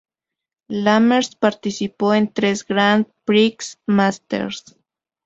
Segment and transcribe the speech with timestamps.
[0.71, 4.75] Lammers participado en tres Grand Prix Masters.